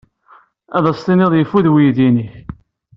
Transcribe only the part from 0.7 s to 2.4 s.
Ad as-tiniḍ yeffud weydi-nnek.